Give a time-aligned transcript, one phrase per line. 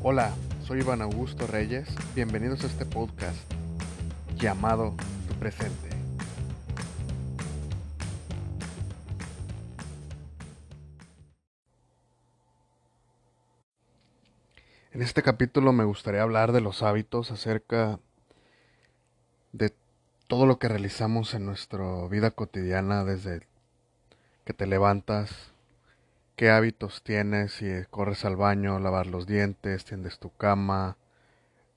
[0.00, 0.32] Hola,
[0.64, 1.88] soy Iván Augusto Reyes.
[2.14, 3.36] Bienvenidos a este podcast
[4.36, 4.94] llamado
[5.26, 5.90] Tu Presente.
[14.92, 17.98] En este capítulo me gustaría hablar de los hábitos acerca
[19.50, 19.74] de
[20.28, 23.48] todo lo que realizamos en nuestra vida cotidiana desde
[24.44, 25.52] que te levantas,
[26.38, 30.96] qué hábitos tienes, si corres al baño, lavar los dientes, tiendes tu cama,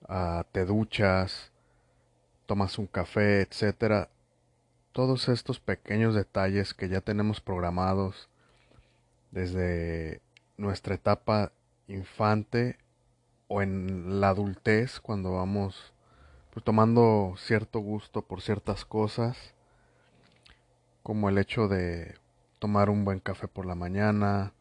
[0.07, 1.51] uh, te duchas,
[2.45, 4.09] tomas un café, etcétera.
[4.91, 8.29] Todos estos pequeños detalles que ya tenemos programados
[9.31, 10.21] desde
[10.57, 11.51] nuestra etapa
[11.87, 12.77] infante
[13.47, 15.91] o en la adultez cuando vamos
[16.53, 19.55] pues, tomando cierto gusto por ciertas cosas
[21.01, 22.20] como el hecho de
[22.61, 24.53] tomar un buen café por la mañana,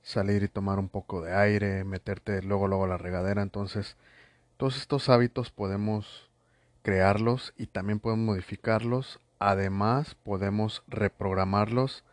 [0.00, 3.96] salir y tomar un poco de aire, meterte luego luego a la regadera, entonces
[4.56, 6.30] todos estos hábitos podemos
[6.82, 12.04] crearlos y también podemos modificarlos, además podemos reprogramarlos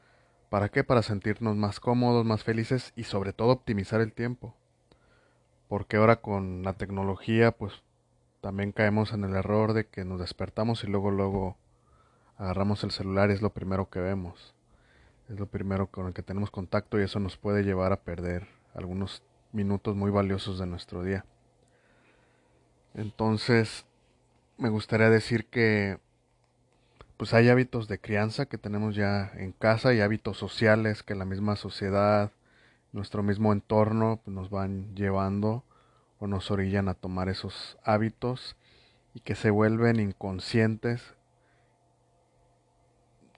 [0.50, 0.84] ¿Para qué?
[0.84, 4.56] Para sentirnos más cómodos, más felices y sobre todo optimizar el tiempo.
[5.68, 7.84] Porque ahora con la tecnología pues
[8.40, 11.58] también caemos en el error de que nos despertamos y luego luego
[12.38, 14.55] agarramos el celular y es lo primero que vemos
[15.30, 18.48] es lo primero con el que tenemos contacto y eso nos puede llevar a perder
[18.74, 21.26] algunos minutos muy valiosos de nuestro día.
[22.94, 23.86] Entonces,
[24.58, 26.00] me gustaría decir que
[27.18, 31.26] pues hay hábitos de crianza que tenemos ya en casa y hábitos sociales que la
[31.26, 32.32] misma sociedad,
[32.92, 35.64] nuestro mismo entorno pues, nos van llevando
[36.20, 38.56] o nos orillan a tomar esos hábitos
[39.14, 41.15] y que se vuelven inconscientes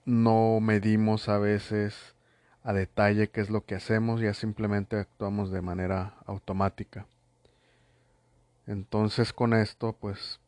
[0.08, 2.14] no medimos a veces
[2.62, 7.06] a detalle qué es lo que hacemos, ya simplemente actuamos de manera automática.
[8.66, 10.40] Entonces con esto pues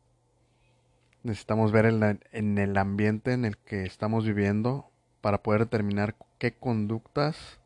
[1.25, 1.85] necesitamos ver
[2.33, 4.89] en, el ambiente en el que estamos viviendo
[5.21, 7.61] para poder determinar qué conductas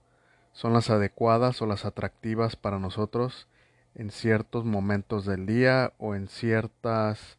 [0.53, 3.47] son las adecuadas o las atractivas para nosotros
[3.95, 7.39] en ciertos momentos del día o en ciertas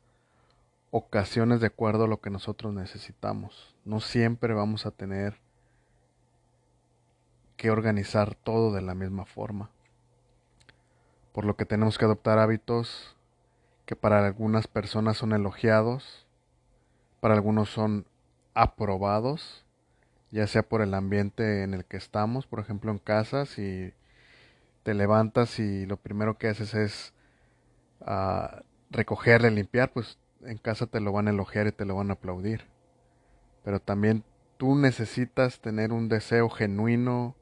[0.92, 3.75] ocasiones de acuerdo a lo que nosotros necesitamos.
[3.85, 5.38] No siempre vamos a tener
[7.56, 9.69] que organizar todo de la misma forma.
[11.31, 13.16] Por lo que tenemos que adoptar hábitos
[13.85, 16.25] que para algunas personas son elogiados,
[17.19, 18.06] para algunos son
[18.56, 19.66] aprobados,
[20.31, 23.94] ya sea por el ambiente en el que estamos, por ejemplo en casa, si
[24.84, 27.13] te levantas y lo primero que haces es
[28.02, 32.09] uh, recogerle, limpiar, pues en casa te lo van a elogiar y te lo van
[32.09, 32.75] a aplaudir.
[33.66, 34.24] Pero también
[34.58, 37.36] tú necesitas tener un deseo genuino,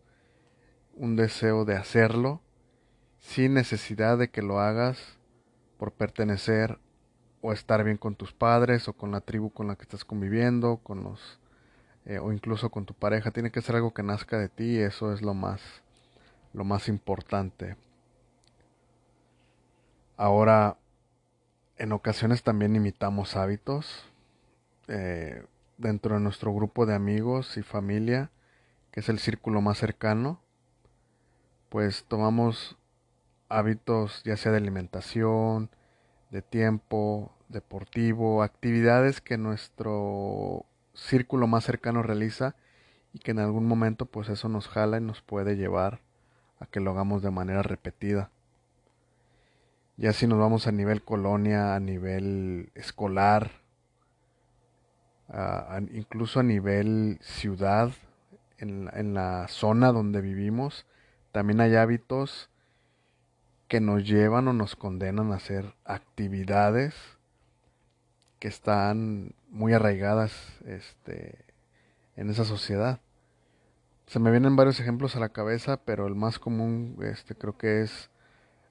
[0.96, 2.42] un deseo de hacerlo,
[3.20, 5.18] sin necesidad de que lo hagas
[5.78, 6.80] por pertenecer
[7.42, 10.78] o estar bien con tus padres o con la tribu con la que estás conviviendo,
[10.78, 11.40] con los
[12.06, 13.32] eh, o incluso con tu pareja.
[13.32, 15.62] Tiene que ser algo que nazca de ti y eso es lo más
[16.54, 17.76] lo más importante.
[20.16, 20.78] Ahora
[21.78, 24.06] en ocasiones también imitamos hábitos
[24.88, 25.44] eh,
[25.84, 28.32] dentro de nuestro grupo de amigos y familia,
[28.92, 30.40] que es el círculo más cercano,
[31.70, 32.78] pues tomamos
[33.50, 35.70] hábitos ya sea de alimentación,
[36.32, 42.56] de tiempo, deportivo, actividades que nuestro círculo más cercano realiza
[43.14, 46.00] y que en algún momento pues eso nos jala y nos puede llevar
[46.60, 48.32] a que lo hagamos de manera repetida.
[49.98, 53.63] Ya si nos vamos a nivel colonia, a nivel escolar,
[55.92, 57.92] incluso a nivel ciudad,
[58.58, 60.86] en, en la zona donde vivimos,
[61.32, 62.50] también hay hábitos
[63.68, 66.94] que nos llevan o nos condenan a hacer actividades
[68.40, 71.46] que están muy arraigadas este,
[72.16, 73.00] en esa sociedad.
[74.06, 77.82] Se me vienen varios ejemplos a la cabeza, pero el más común este, creo que
[77.82, 78.12] es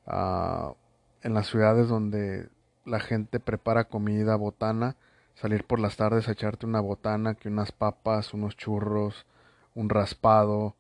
[0.07, 0.75] uh,
[1.23, 2.49] en las ciudades donde
[2.85, 4.97] la gente prepara comida, botana,
[5.35, 9.27] salir por las tardes a echarte una botana, que unas papas, unos churros,
[9.75, 10.77] un raspado,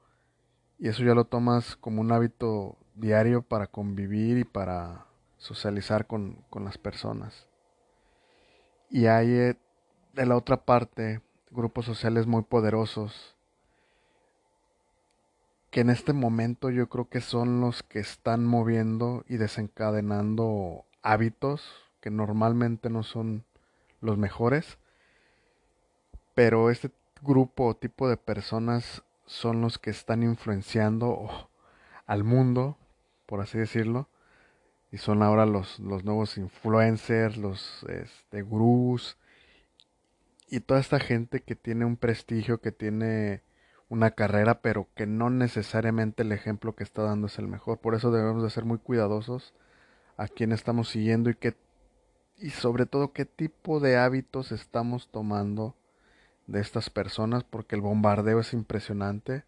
[0.78, 5.06] y eso ya lo tomas como un hábito diario para convivir y para
[5.38, 7.46] socializar con, con las personas.
[8.90, 9.56] Y hay eh,
[10.12, 11.20] de la otra parte
[11.50, 13.36] grupos sociales muy poderosos
[15.70, 21.66] que en este momento yo creo que son los que están moviendo y desencadenando hábitos
[22.00, 23.44] que normalmente no son
[24.02, 24.78] los mejores,
[26.34, 26.90] pero este
[27.22, 31.48] grupo o tipo de personas son los que están influenciando
[32.06, 32.76] al mundo,
[33.26, 34.08] por así decirlo,
[34.90, 39.16] y son ahora los, los nuevos influencers, los este, gurús
[40.48, 43.40] y toda esta gente que tiene un prestigio, que tiene
[43.88, 47.78] una carrera, pero que no necesariamente el ejemplo que está dando es el mejor.
[47.78, 49.54] Por eso debemos de ser muy cuidadosos
[50.18, 51.56] a quién estamos siguiendo y qué
[52.38, 55.74] y sobre todo qué tipo de hábitos estamos tomando
[56.46, 59.44] de estas personas, porque el bombardeo es impresionante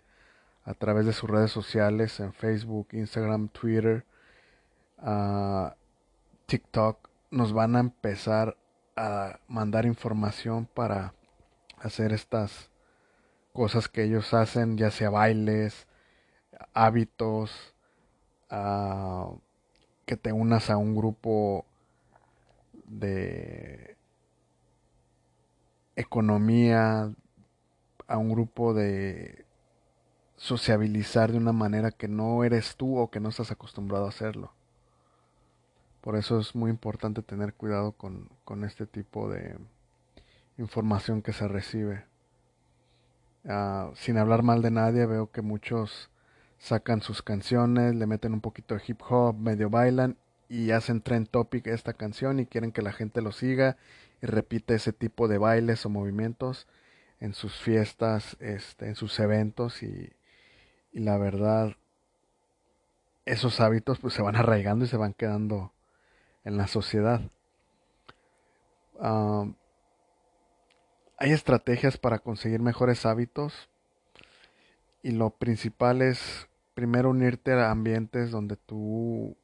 [0.64, 4.04] a través de sus redes sociales, en Facebook, Instagram, Twitter,
[5.02, 5.68] uh,
[6.46, 8.56] TikTok, nos van a empezar
[8.96, 11.14] a mandar información para
[11.78, 12.70] hacer estas
[13.52, 15.86] cosas que ellos hacen, ya sea bailes,
[16.72, 17.74] hábitos,
[18.50, 19.36] uh,
[20.06, 21.66] que te unas a un grupo
[22.86, 23.96] de
[25.96, 27.12] economía,
[28.06, 29.44] a un grupo de
[30.36, 34.52] sociabilizar de una manera que no eres tú o que no estás acostumbrado a hacerlo.
[36.00, 39.56] Por eso es muy importante tener cuidado con, con este tipo de
[40.58, 42.04] información que se recibe.
[43.44, 46.10] Uh, sin hablar mal de nadie, veo que muchos
[46.58, 50.16] sacan sus canciones, le meten un poquito de hip hop, medio bailan
[50.48, 53.76] y hacen trend topic esta canción y quieren que la gente lo siga
[54.22, 56.66] y repite ese tipo de bailes o movimientos
[57.20, 60.12] en sus fiestas, este, en sus eventos y,
[60.92, 61.76] y la verdad
[63.24, 65.72] esos hábitos pues se van arraigando y se van quedando
[66.44, 67.20] en la sociedad.
[71.16, 73.68] hay estrategias para conseguir mejores hábitos
[75.02, 79.36] y lo principal es primero unirte a ambientes donde tú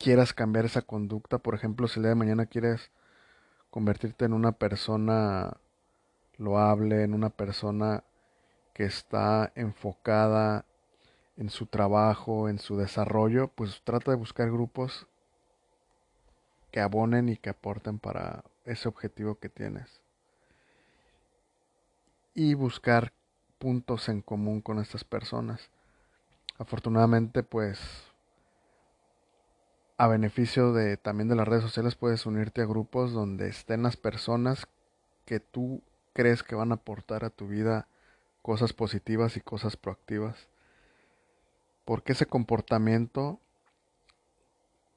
[0.00, 1.38] quieras cambiar esa conducta.
[1.38, 2.90] Por ejemplo, si el día de mañana quieres
[3.70, 5.58] convertirte en una persona
[6.38, 8.02] loable, en una persona
[8.72, 10.64] que está enfocada
[11.36, 15.06] en su trabajo, en su desarrollo, pues trata de buscar grupos
[16.72, 20.00] que abonen y que aporten para ese objetivo que tienes.
[22.34, 23.12] Y buscar
[23.58, 25.68] puntos en común con estas personas.
[26.58, 28.09] Afortunadamente, pues
[30.00, 33.98] a beneficio de también de las redes sociales puedes unirte a grupos donde estén las
[33.98, 34.66] personas
[35.26, 35.82] que tú
[36.14, 37.86] crees que van a aportar a tu vida
[38.40, 40.48] cosas positivas y cosas proactivas.
[41.84, 43.40] Porque ese comportamiento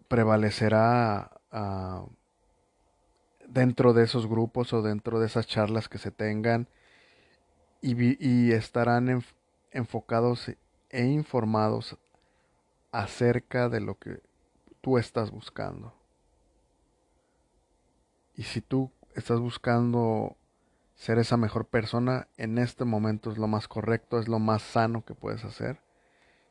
[0.08, 1.32] prevalecerá
[3.46, 6.70] dentro de esos grupos o dentro de esas charlas que se tengan
[7.82, 9.22] y, estarán
[9.72, 10.50] enfocados
[10.90, 11.98] e informados
[12.94, 14.22] acerca de lo que
[14.84, 15.94] tú estás buscando.
[18.36, 20.36] Y si tú estás buscando
[20.94, 25.06] ser esa mejor persona, en este momento es lo más correcto, es lo más sano
[25.06, 25.80] que puedes hacer,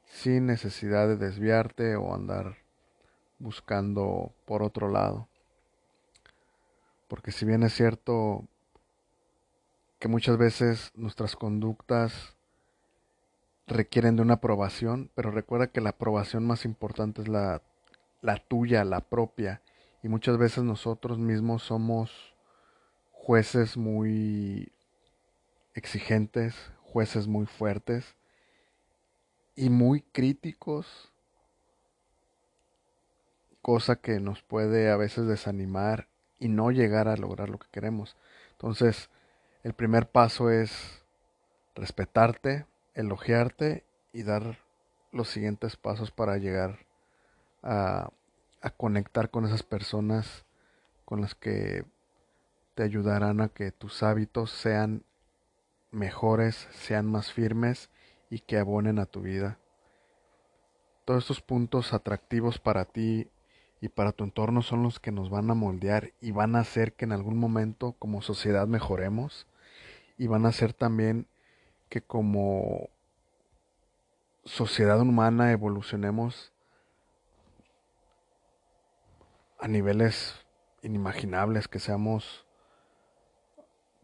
[0.06, 2.56] sin necesidad de desviarte o andar
[3.38, 5.29] buscando por otro lado.
[7.08, 8.49] Porque si bien es cierto
[9.99, 12.34] que muchas veces nuestras conductas
[13.67, 17.61] requieren de una aprobación, pero recuerda que la aprobación más importante es la,
[18.22, 19.60] la tuya, la propia.
[20.02, 22.34] Y muchas veces nosotros mismos somos
[23.10, 24.72] jueces muy
[25.74, 28.16] exigentes, jueces muy fuertes
[29.54, 31.12] y muy críticos,
[33.60, 38.17] cosa que nos puede a veces desanimar y no llegar a lograr lo que queremos.
[38.52, 39.10] Entonces,
[39.62, 41.05] el primer paso es
[41.74, 44.58] respetarte, elogiarte y dar
[45.12, 46.81] los siguientes pasos para llegar
[47.62, 48.10] a,
[48.76, 50.44] conectar con esas personas
[51.04, 51.84] con las que
[52.74, 55.04] te ayudarán a que tus hábitos sean
[55.90, 57.90] mejores, sean más firmes
[58.31, 59.58] y que abonen a tu vida.
[61.04, 63.28] Todos estos puntos atractivos para ti
[63.81, 66.94] y para tu entorno son los que nos van a moldear y van a hacer
[66.94, 69.46] que en algún momento como sociedad mejoremos
[70.16, 71.26] y van a hacer también
[71.88, 72.88] que como
[74.44, 76.52] sociedad humana evolucionemos
[79.62, 80.44] a niveles
[80.82, 82.44] inimaginables, que seamos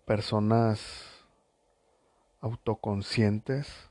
[0.07, 1.27] personas
[2.41, 3.91] autoconscientes,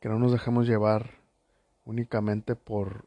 [0.00, 1.12] que no nos dejemos llevar
[1.86, 3.06] únicamente por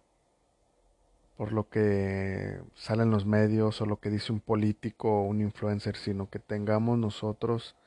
[1.38, 5.40] por lo que sale en los medios o lo que dice un político o un
[5.40, 7.78] influencer, sino que tengamos nosotros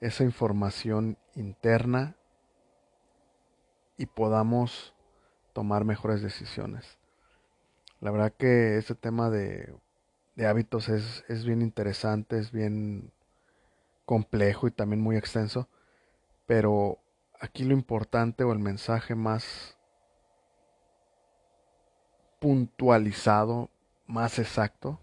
[0.00, 2.16] esa información interna
[3.96, 4.94] y podamos
[5.52, 6.98] tomar mejores decisiones.
[8.02, 9.76] La verdad que este tema de,
[10.44, 13.12] hábitos es, es bien interesante, es bien
[14.04, 15.68] complejo y también muy extenso,
[16.44, 16.98] pero
[17.38, 19.78] aquí lo importante o el mensaje más
[22.40, 23.70] puntualizado,
[24.08, 24.98] más exacto,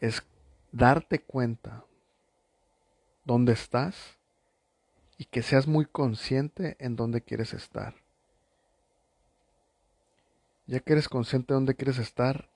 [0.00, 0.22] es
[0.72, 1.84] darte cuenta
[3.26, 4.16] dónde estás
[5.18, 8.07] y que seas muy consciente en dónde quieres estar.
[10.68, 12.50] Ya que eres consciente de dónde quieres estar,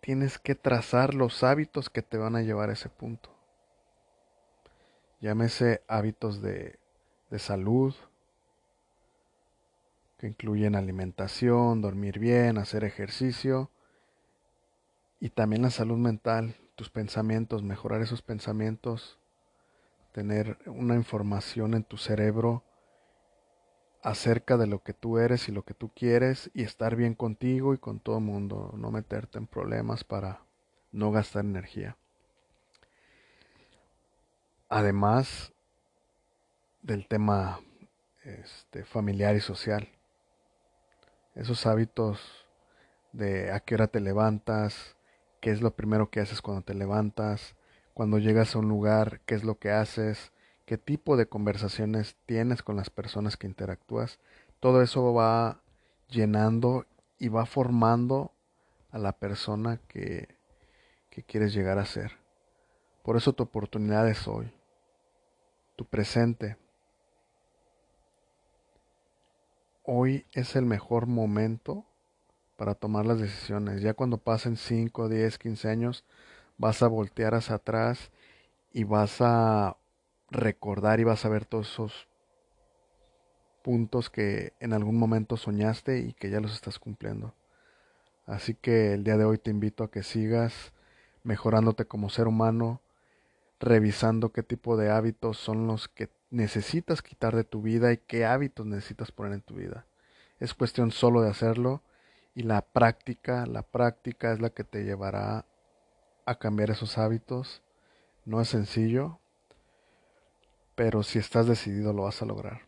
[0.00, 3.28] tienes que trazar los hábitos que te van a llevar a ese punto.
[5.20, 6.78] Llámese hábitos de,
[7.28, 7.92] de salud,
[10.16, 13.68] que incluyen alimentación, dormir bien, hacer ejercicio
[15.18, 19.18] y también la salud mental, tus pensamientos, mejorar esos pensamientos,
[20.12, 22.62] tener una información en tu cerebro
[24.02, 27.74] acerca de lo que tú eres y lo que tú quieres y estar bien contigo
[27.74, 30.40] y con todo el mundo, no meterte en problemas para
[30.92, 31.96] no gastar energía.
[34.68, 35.52] Además
[36.82, 37.60] del tema
[38.24, 39.88] este, familiar y social
[41.34, 42.20] esos hábitos
[43.12, 44.96] de a qué hora te levantas,
[45.40, 47.54] qué es lo primero que haces cuando te levantas,
[47.94, 50.32] cuando llegas a un lugar, qué es lo que haces,
[50.70, 54.20] qué tipo de conversaciones tienes con las personas que interactúas.
[54.60, 55.62] Todo eso va
[56.08, 56.86] llenando
[57.18, 58.30] y va formando
[58.92, 60.28] a la persona que,
[61.10, 62.12] que quieres llegar a ser.
[63.02, 64.52] Por eso tu oportunidad es hoy,
[65.74, 66.56] tu presente,
[69.82, 71.84] hoy es el mejor momento
[72.56, 73.82] para tomar las decisiones.
[73.82, 76.04] Ya cuando pasen 5, 10, 15 años,
[76.58, 78.12] vas a voltear hacia atrás
[78.72, 79.76] y vas a
[80.30, 82.08] recordar y vas a ver todos esos
[83.62, 87.34] puntos que en algún momento soñaste y que ya los estás cumpliendo.
[88.26, 90.72] Así que el día de hoy te invito a que sigas
[91.24, 92.80] mejorándote como ser humano,
[93.58, 98.24] revisando qué tipo de hábitos son los que necesitas quitar de tu vida y qué
[98.24, 99.84] hábitos necesitas poner en tu vida.
[100.38, 101.82] Es cuestión solo de hacerlo
[102.34, 105.44] y la práctica, la práctica es la que te llevará
[106.24, 107.62] a cambiar esos hábitos.
[108.24, 109.18] No es sencillo,
[110.80, 112.62] pero si estás decidido lo vas a lograr.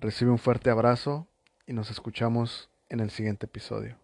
[0.00, 1.28] Recibe un fuerte abrazo
[1.68, 3.96] y nos escuchamos en el siguiente episodio.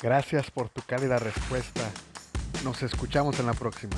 [0.00, 1.82] Gracias por tu cálida respuesta.
[2.64, 3.96] Nos escuchamos en la próxima.